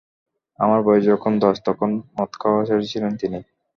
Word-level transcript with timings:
আমার 0.59 0.79
বয়স 0.85 1.03
যখন 1.05 1.31
দশ, 1.43 1.55
তখন 1.67 1.89
মদ 2.15 2.31
খাওয়া 2.41 2.61
ছেড়েছিলেন 2.67 3.13
তিনি। 3.21 3.39